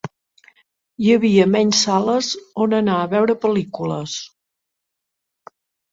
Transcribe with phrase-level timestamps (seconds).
[1.07, 2.31] Hi havia menys sales
[2.67, 4.17] on anar a veure pel·lícules.